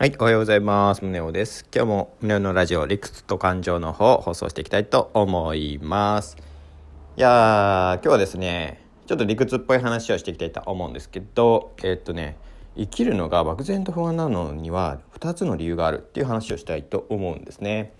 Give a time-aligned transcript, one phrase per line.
[0.00, 1.00] はい、おはようございます。
[1.00, 1.66] 宗男です。
[1.74, 6.36] 今日も宗男のラジオ、理屈と感情の方、放送していきたいと思います。
[7.16, 12.36] いやー、今日はですね、ちょっと理屈っぽい話をしていきたいと思うんですけど、えー、っとね、
[12.76, 17.92] 生きるのが漠然と不安なのには2つの理由があるっていう話をしたいと思うんですね。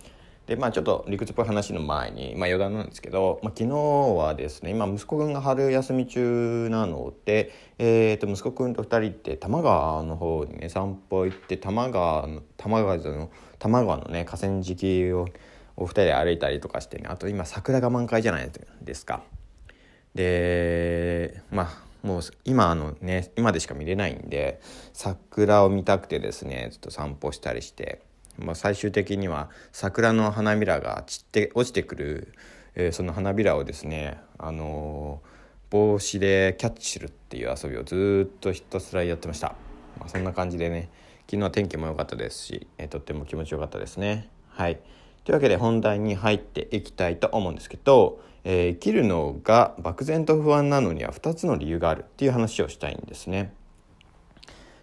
[0.49, 15.29] でまあちょっと理屈っぽい話の前に、まあ、余談なんですけど、まあ、昨日はですね今息子くんが春休み中なので、えー、と息子くんと2人で多摩川の方にね散歩行って多摩川の多摩川の多摩川のね河川敷を
[15.77, 19.23] お二人で歩いたりとかしてねあと今桜が満開じゃないですか。
[20.15, 24.63] でまあもう今あのね今でしか見れないんで
[24.95, 28.01] 桜を見たくてですねちょっと散歩したりして
[28.39, 32.35] まあ、最終的には桜の花びらが散って落ちてくる、
[32.75, 35.29] えー、その花びらをですね、あのー、
[35.71, 39.55] 帽子でキャッチするっていう遊びをずっとひたすらやってました、
[39.99, 40.89] まあ、そんな感じでね
[41.29, 44.31] 昨日は天気も良かったですし、えー、とっても気持ちよかったですね。
[44.49, 44.81] はい。
[45.25, 53.53] というわけで本題に入っていきたいと思うんですけど、えー、生きるのが漠然と不安なのには2つの理由があるっていう話をしたいんですね。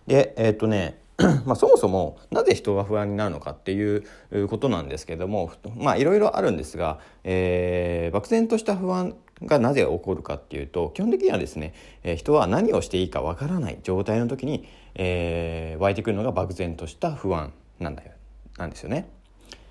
[0.06, 1.00] でえっ、とね
[1.45, 4.03] まあ、そもそもなぜ人が不安になるのかっていう
[4.49, 18.11] ことなんですけどもまあいろいろあるんですが、えー、漠然とした不安がなぜ起こるかっていうと基本的にはですね、えー、人は何をしていいかわからない状態の時に、えー、湧いてくるのが漠然とした不安なんだよ
[18.58, 19.09] なんですよね。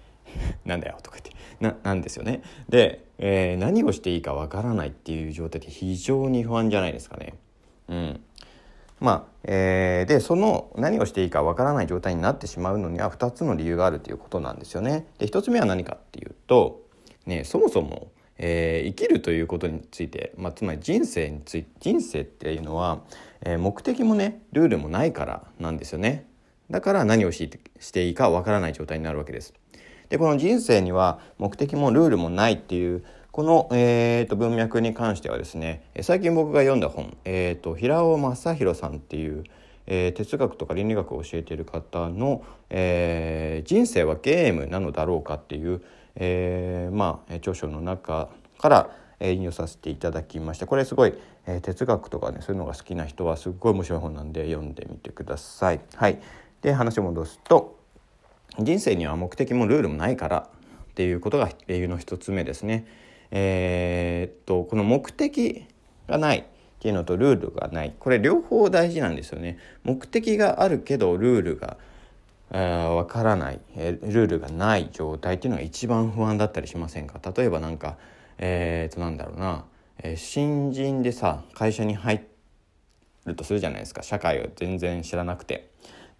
[0.64, 2.42] なんだよとか言ってななんですよね。
[2.68, 7.34] で、えー、何をしていいかわからないっていう状態って非常に不安じゃないですかね。
[7.88, 8.20] うん、
[9.00, 15.06] まあえー、でその何をしていいかわからない状態になってしまうのには2つの理由があるということなんですよね。
[15.18, 16.82] で1つ目は何かっていうと、
[17.26, 23.02] ね、そもそも、えー、生きるということについて、まあ、つまり人生につい人生っていうのは、
[23.42, 26.26] えー、目的もねルールもないからなんですよね。
[26.70, 27.50] だから何をし
[27.92, 29.52] ていいかわからない状態になるわけです。
[30.08, 33.04] でこの人生には目的もルールもないっていう
[33.34, 39.42] この、えーと、文脈に関してはですね最近僕が読んだ本、えーと、平尾正弘さんっていう、
[39.88, 45.82] えー、哲学とか倫理学を教えている方の、えー「人生はゲームなのだろうか」っていう、
[46.14, 48.90] えー、まあ著書の中から
[49.20, 51.14] 引用させていただきましたこれすごい、
[51.48, 55.80] えー、哲学とかねそういうのが好きな人はすっごい面白い本なんで読んでみてください。
[55.96, 56.20] はい、
[56.62, 57.80] で話を戻すと
[58.60, 60.48] 人生には目的もルールもないから
[60.92, 62.86] っていうことが理由の一つ目ですね。
[63.36, 65.66] えー、っとこの目的
[66.06, 66.44] がないっ
[66.78, 67.92] ていうのとルールがない。
[67.98, 69.58] これ両方大事なんですよね。
[69.82, 71.76] 目的があるけどルールが
[72.94, 77.18] わからない、えルールがない状態っていうのが一番不安だったりしませんか？
[77.36, 77.96] 例えばなんか
[78.38, 79.64] えー、っとなんだろうな、
[79.98, 82.24] えー、新人でさ会社に入
[83.26, 84.04] るとするじゃないですか。
[84.04, 85.70] 社会を全然知らなくて。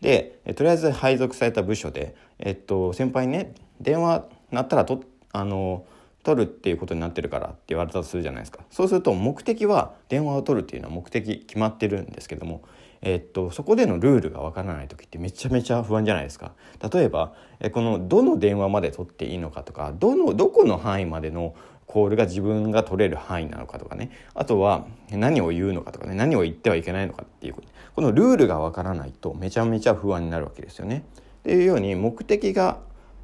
[0.00, 5.02] でとりあえず配属された部署で、えっと、先輩にね電話鳴ったらと
[5.32, 5.86] あの
[6.24, 8.60] 取るっていうことになってるからって言われたとするじゃないですか。
[8.70, 12.62] そうすると目的は電話を取るっていうのは目的決まってるんですけども、
[13.02, 16.52] えー、っとそこでのルールがわからない時ってめちゃめちゃ不安じゃないですか。
[16.92, 17.34] 例えば
[17.72, 21.54] このどの電話まで取っていいのかとかどのどこの範囲までの
[21.86, 24.10] コールが自分が取れる範囲なのかとかね。
[24.34, 27.54] あとは何を言うのかとかね何を言ってはいけないのかっていう
[27.94, 31.04] このルールがわからないとめちゃめちゃ不安になるわけですよね。
[31.40, 32.78] っていうように目的が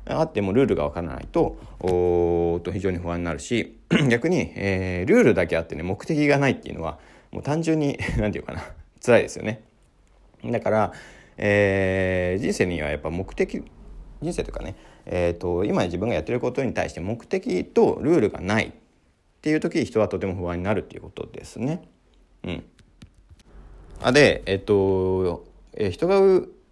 [0.06, 3.78] あってもルールがわからないとおと非常に不安になるし
[4.08, 6.98] 逆に、えー、ルールだけあってね目的がないっていうのは
[7.30, 8.62] もう単純に 何て言うかな
[9.04, 9.62] 辛いですよね。
[10.44, 10.92] だから、
[11.36, 13.62] えー、人生にはやっぱ目的
[14.22, 18.72] 人生というかね、えーと、今自分がやってることに対して目的とルールがないっ
[19.40, 21.82] ていう時人はとても不安になるっていうことですね。
[22.44, 22.64] うん、
[24.02, 26.20] あでえっ、ー、と、えー、人が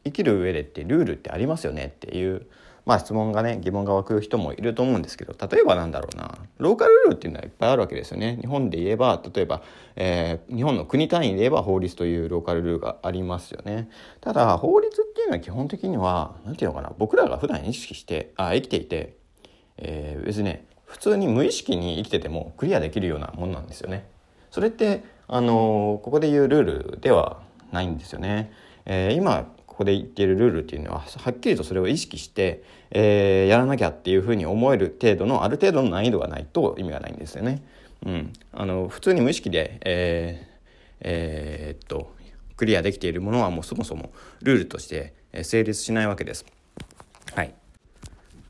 [0.05, 2.47] 生きる上でってルールってありますよねっていう
[2.89, 6.39] まあ質問がね疑問が湧く人もいると思うんですけど例えばなんだろうな。
[6.57, 8.39] ローカルルールっていうのはいっぱいあるわけですよね。
[8.41, 9.63] 日本で言えば例えば、
[9.95, 13.91] えー、日本の国単位で言えば法律というローカルルールがありますよね。
[14.23, 16.95] ただ法律っていうのは基本的には何て言うのかな。
[16.97, 19.17] 僕らが普段意識してあ生きていて、
[19.77, 24.09] えー、別にね普通に無意識に生きててもクリアできるようなもんなんですよね。
[24.51, 28.51] それってあのー、ここで言うルールではないんですよね、
[28.87, 29.47] えー、今
[29.79, 37.63] ここで言っているルールっていうのははっきりとそれを意識して、えー、やらなきゃっていうふうに思える程度のある程度の難易度がないと意味がないんですよね。
[38.05, 40.59] うん、あの普通に無意識で、えー
[41.03, 42.13] えー、っと
[42.57, 44.11] クリアできているものはもうそもそも
[44.43, 45.15] ルールとして
[45.45, 46.45] 成立しないわけです。
[47.37, 47.55] はい、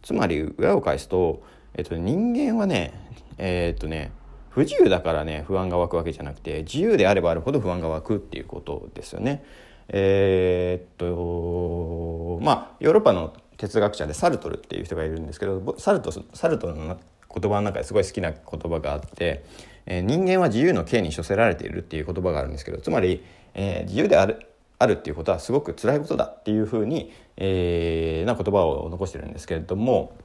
[0.00, 1.42] つまり裏を返すと、
[1.74, 2.94] えっと、人間はね
[3.36, 4.12] えー、っとね
[4.48, 9.44] 不自由だからね不安が湧くわけじゃなくて自由であればあるほど不安が湧くっていうことですよね。
[9.88, 16.98] えー、っとまあヨーロッパの哲学者でサルトルっていう人がいるんですけどサルトサルトルの
[17.34, 19.44] 言葉の中ですごい好きな言葉があって、
[19.86, 23.22] えー、人間は自由の刑に処せられているっていう言葉があるんですけどつまり、
[23.54, 24.46] えー、自由である
[24.80, 30.16] あるっていうことはすごく辛いことだっていうふうに、えー、な言葉を残してるんですけれども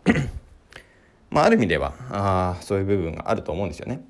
[1.32, 4.04] まあある意味ではあそういう部分があると思うんですよね。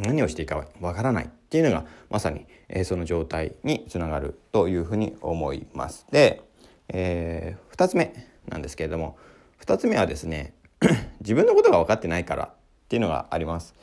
[0.00, 6.06] 何をしていいかわからないっていうのがまさに、えー、その状態につながるというふうに思います。
[6.10, 6.42] で、
[6.88, 8.12] えー、2つ目
[8.48, 9.16] なんですけれども
[9.64, 10.54] 2つ目はですね
[11.20, 12.50] 自分のことが分かってないからっ
[12.88, 13.74] ていうのがあります。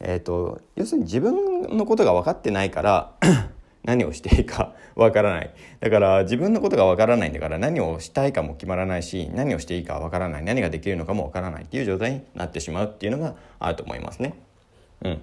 [0.00, 3.14] えーと、要するに自分のことが分かってないから
[3.82, 14.34] 何をしていいかわからないだから自分のことがわからないんだから何をしたいかも決まらないし何をしていいかわからない何ができるのかもわからないっていう状態になってしまうっていうのがあると思いますね。
[15.02, 15.20] うん、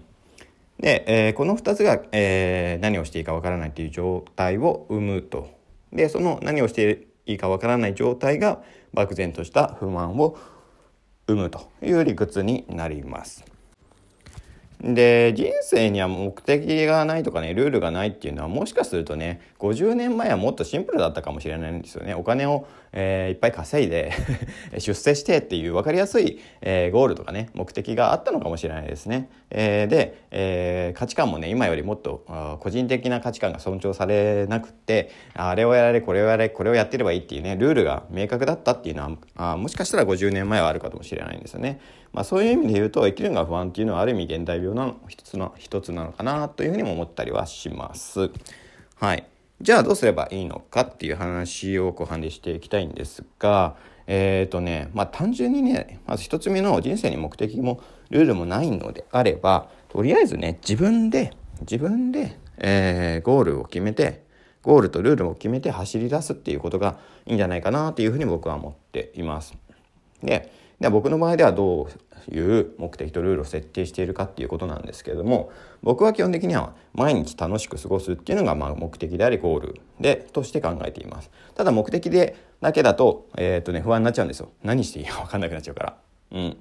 [0.80, 5.50] で、えー、この2つが、えー、何をしていいかわからないという状態を生むと
[5.94, 8.62] でその何をしていいかわからない状態が
[8.94, 10.38] 漠然とした不満を
[11.28, 13.55] 生むという理屈になります。
[14.94, 22.14] で人生には目的がないとかねルールがないっていうのはもしかするとね50年前はもっとシンプルだったかもしれないんですよね。
[22.14, 24.12] お金を、えー、いっぱい稼いで
[24.78, 32.24] 出世してっていう分かりやすい、えー、ゴールとかね目的があったのかもしれないですね、えー、で、え価値観もね今よりもっと
[32.60, 41.80] 個人的な価値観が尊重されなくってあれをやれこれをやれこれをやってればいいっていうねルールが明確だったっていうのはあもしかしたら50年前はあるかもしれないんですよね。
[42.16, 48.30] まあ、そういう意味で言うと生きるのが不安っていうのはある意味現代病の一つの一つなのかなというふうにも思ったりはします。
[48.96, 49.26] はい、
[49.62, 53.76] じゃあどうすればいいのかっていう話を後半でしていきたいんですが
[54.08, 64.24] えっ、ー、とねまあ単純にねまず一つ目の人生に目的もルールもないのであればとりあえずね自分で自分で、えー、ゴールを決めて
[64.62, 69.56] ゴールとルールを決めて走り出すっていうことがいいんじゃないかなというふうに僕は思っています。
[70.24, 71.88] でで僕の場合ではど
[72.30, 75.52] ういう目的とルールを設定しているかっていうことなんですけれども
[75.84, 81.30] 僕は基本的には毎日楽しく過ごすっていうのがまあ目的でありゴールでとして考えています。
[81.54, 84.50] ただ目的でだけだと,、えーとね、不安になっちゃうんですよ。
[84.64, 85.98] 何していいか分かんなくなっちゃうから。
[86.32, 86.58] うん。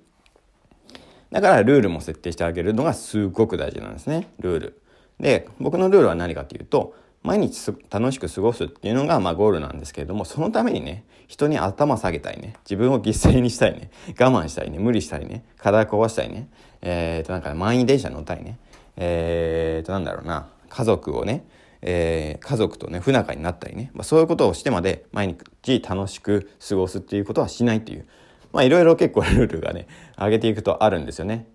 [1.30, 4.28] だからルールも設定してあげるのがすごく大事なんですね。
[4.38, 4.82] ルール。
[5.18, 6.94] で僕のルールは何かっていうと
[7.24, 13.90] 毎日楽しく過ごすっていうのがまあゴールなんですけれどもそのためにね人に頭下げたいね自分を犠牲にしたいね
[14.20, 16.48] 我慢したいね無理したいね体壊したいね
[16.82, 18.58] えっ、ー、となんか満員電車乗ったいね
[18.96, 21.44] えっ、ー、となんだろうな家族をね
[21.86, 28.06] えー、家族とね不仲になったりね、まあ、そういうことをしてまで毎日楽しく過ごすっていうことはしないっていう
[28.54, 29.86] まあいろいろ結構ルールがね
[30.16, 31.46] 上げていくとあるんですよね。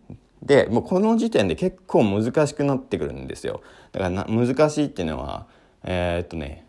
[0.44, 3.62] でもうこの時点で結構難しくなってくるんですよ。
[3.92, 5.48] だから難しいっていうのは
[5.84, 6.66] えー、っとね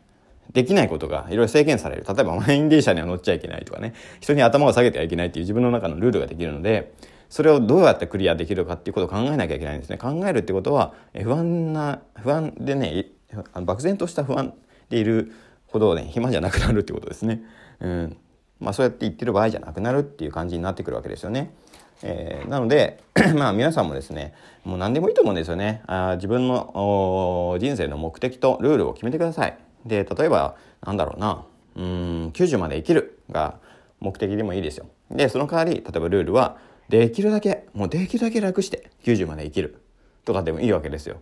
[0.53, 6.93] できないことがいろいろ制限される例えば満員電車には乗っちゃいけないとかね人に頭を下げてはいけないっていう自分の中のルールができるので
[7.29, 13.07] それをどうやってクリアできるかっていうことを考えなきゃいけないんですね考えるってことは不安な不安でね
[13.55, 14.55] 漠然とした不安
[14.89, 15.33] でいる
[15.69, 17.43] ほどね暇じゃなくなるってことですね。
[17.79, 18.17] うん
[18.59, 21.55] まあ、そうやって言ってる場合じゃなくなるっていう感じになってくるわけですよね。
[22.03, 23.03] えー、なので
[23.37, 25.83] まあ皆さんもですねもう何でもいいと思うんですよね。
[25.87, 29.59] あ自分の人生の目的とルールを決めてください。
[29.87, 31.45] で例えばなんだろうな。
[31.77, 33.55] うん90まで生きるが
[34.01, 34.87] 目的でもいいですよ。
[35.11, 39.81] でその代わり例えばルールはできるだけもうできるだけ楽して90まで生きる
[40.25, 41.21] とかでもいいわけですよ。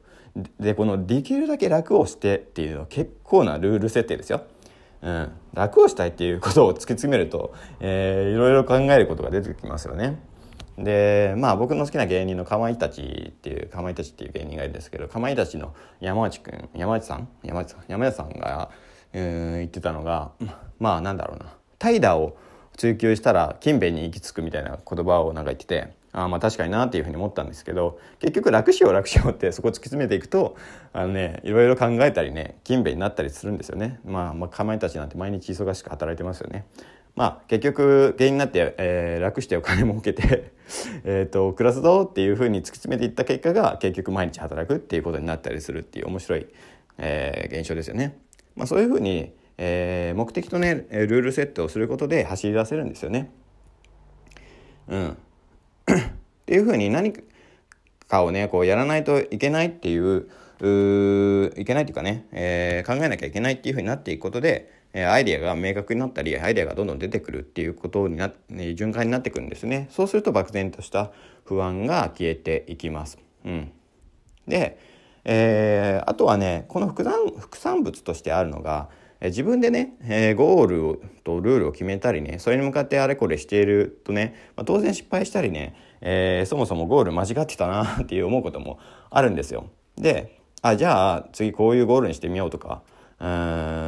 [0.59, 4.43] でこのできるだけ楽をしてっていうのは結構なルール設定ですよ。
[5.01, 10.19] うん、楽をしたいっていうことを突き詰めると、えー、いろいろ考えることが出てきますよね。
[10.79, 17.29] でまあ僕の好きな芸人のかまいたちっていうかまいたちっていう芸人がいるんですけどかまいたちの山内くん山内さん？
[17.43, 17.85] 山内さん？
[17.89, 18.71] 山内さんが、
[19.13, 20.31] えー、言ってたのが
[20.79, 21.47] まあなんだろうな。
[21.79, 22.39] 怠惰を
[22.77, 30.57] 追求したら勤勉に行き着くみたいな言葉をなんか言っててあまあ確かになっていうふうに思ったんですけど結局楽しよう楽しようってそこ突き詰めていくと
[30.93, 33.99] あのねいろいろ考えたりね勤勉になったりするんですよね。
[34.05, 36.67] まあまあかまいたちなんて毎日忙しく働いてますよね。
[37.17, 40.53] まあ結局芸人になって、えー、楽してお金儲けて
[41.05, 46.47] えと暮らすぞっていうふうに突き詰めていった結果が結局毎日働くっていうことになったりするっていう面白い、
[46.99, 48.19] えー、現象ですよね。
[48.55, 53.31] まあ、そういうふうに、えー、目的とねルール設定をすることで走り出せるんですよね。
[54.89, 55.15] うん、 っ
[56.47, 57.13] ていうふうに何
[58.09, 60.29] かをねこうやらないといけないっていう
[60.61, 71.13] いけないっていうかね、えー、考えなきゃいけないっていうふうになっていくことでえアイデアが明確になったりアイデアがどんどん出てくるっていうことにな、ね、循環になってくるんですねそうすると漠然とした
[71.45, 73.19] 不安が消えていきます。
[73.45, 73.73] うん、
[74.47, 74.79] で、
[75.25, 78.89] えー、あとはねこの副産副産物としてあるのが
[79.21, 88.79] 自分でね、えー、ゴールとルールを決めたりねそれに向かってあれこれしているとね、まあ、当然失敗したりね、えー、そもそもゴール間違ってたなっていう思うことも
[89.11, 89.71] あるんですよ。
[89.97, 92.83] であじゃあ次こういうゴールにしてみようとか
[93.21, 93.25] う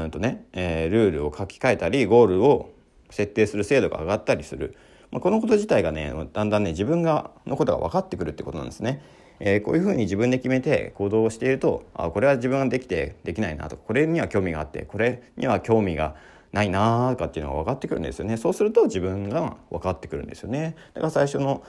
[0.06, 2.72] んとね、えー、ルールを書き換えたりゴールを
[3.10, 4.76] 設定する精度が上がったりする、
[5.10, 9.02] まあ、このこと自体がねだんだんね自分がのことが分かってくるってことなんですね。
[9.42, 16.14] えー、こういうふうに自分で決めて行動をしているとあこれは自分ができてできないなとかこれには興味があってこれには興味が
[16.52, 18.36] ないなとかっていうのが分かってくるんですよね。
[18.36, 20.74] そうすると自分が分かってくるんですよね。
[20.94, 21.62] だから最初の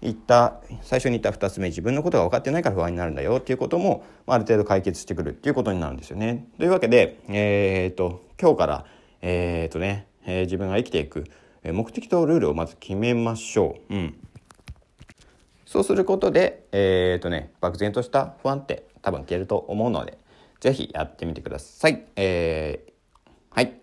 [0.00, 6.46] 言った最初に言った2つ目自分のことが分かってないから不安になるんだよっていうこともある程度解決してくるっていうことになるんですよね。
[6.58, 8.84] というわけで、えーと、今日から、
[9.22, 11.24] えーとねえー、自分が生きていく
[11.64, 13.94] 目的とルールをまず決めましょう。
[13.94, 14.14] うん
[15.68, 20.16] そうすることで、えっ、とね、漠然とした不安って多分消えると思うので、
[20.60, 22.06] 是非やってみてください。
[22.16, 22.90] えー、
[23.50, 23.74] はい。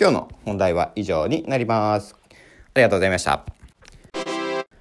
[0.00, 2.16] 今日の本題は以上になります。
[2.24, 2.34] あ
[2.76, 3.44] りがとうございました。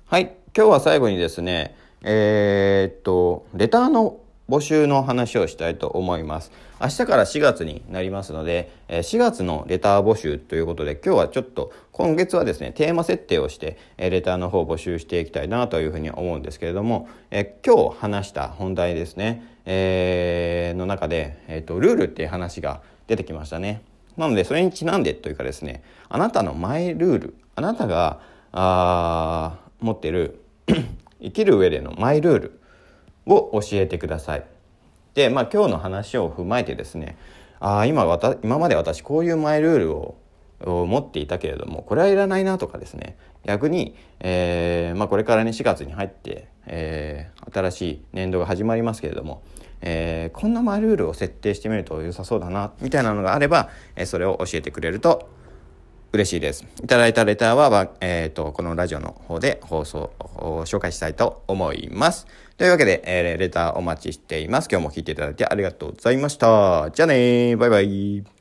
[0.05, 0.38] はい。
[0.57, 4.17] 今日は最後にですね、えー、っと、レターの
[4.49, 6.51] 募集の話をしたいと思います。
[6.81, 23.83] 明日から4月になりますので、4月のレター募集ということで、今日はちょっと、今月はですね、テーマ設定をして、レターの方を募集していきたいなというふうに思うんですけれども、え今日話した本題ですね、えー、の中で、えっ、と、ルールっていう話が出てきましたね。
[24.17, 28.19] なので、それにちなんでというかですね、あなたのマイルール、あなたが、
[28.51, 30.41] あ持ってる
[31.21, 32.59] 生きる上でのマイルール
[33.25, 34.43] を教えてください。
[35.13, 37.17] で、まあ、今日の話を踏まえてですね
[37.59, 38.05] あ今
[38.43, 40.15] 今まで私こういうマイルールを
[40.85, 49.41] 持っていたけれどもこれはいらないなとかですね逆に、えーまあ、これからね4月に入って、えー、新しい年度が始まりますけれども、
[49.81, 55.29] えー、こんなマイルールを設定してみると良さそうだなみたいなのがあれば、えー、それを教えてくれると
[56.11, 56.65] 嬉しいです。
[56.83, 60.11] いただいたレターは、えっ、ー、と、このラジオの方で放送、
[60.65, 62.25] 紹介したいと思います。
[62.57, 64.67] というわけで、えー、レターお待ちしています。
[64.71, 66.89] 今日も聞いていただいてありがとうございました。
[66.91, 68.38] じゃあねバイバイ。